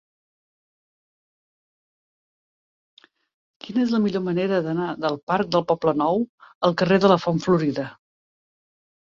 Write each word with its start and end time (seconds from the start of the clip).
Quina 3.65 3.83
és 3.83 3.93
la 3.97 4.01
millor 4.07 4.25
manera 4.29 4.63
d'anar 4.69 4.89
del 5.05 5.21
parc 5.33 5.53
del 5.59 5.67
Poblenou 5.75 6.25
al 6.71 6.77
carrer 6.85 7.01
de 7.07 7.13
la 7.15 7.21
Font 7.29 7.45
Florida? 7.47 7.87